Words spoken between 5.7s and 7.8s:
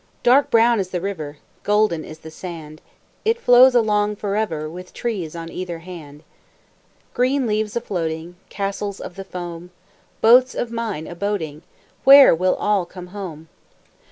hand. Green leaves